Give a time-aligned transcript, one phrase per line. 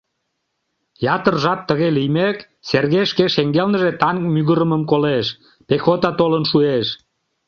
[1.15, 2.37] Ятыр жап тыге лиймек,
[2.69, 5.27] Сергей шке шеҥгелныже танк мӱгырымым колеш,
[5.67, 6.87] пехота толын шуэш.